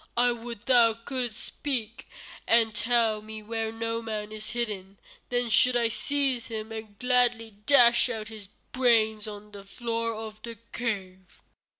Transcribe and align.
I 0.17 0.31
would 0.31 0.61
thou 0.63 0.95
couldst 0.95 1.37
speak 1.43 2.07
and 2.47 2.73
tell 2.73 3.21
me 3.21 3.43
where 3.43 3.71
Noman 3.71 4.31
is 4.31 4.53
hidden. 4.53 4.97
Then 5.29 5.47
should 5.51 5.77
I 5.77 5.89
seize 5.89 6.47
him 6.47 6.71
and 6.71 6.97
gladly 6.97 7.57
dash 7.67 8.09
out 8.09 8.29
his 8.29 8.47
brains 8.71 9.27
on 9.27 9.51
the 9.51 9.63
floor 9.63 10.15
of 10.15 10.41
the 10.41 10.57
cave." 10.71 11.39